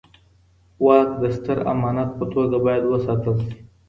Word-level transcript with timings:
واک 0.85 1.09
د 1.21 1.23
ستر 1.37 1.57
امانت 1.73 2.09
په 2.19 2.25
توګه 2.33 2.57
بايد 2.65 2.83
وساتل 2.87 3.35
سي. 3.45 3.53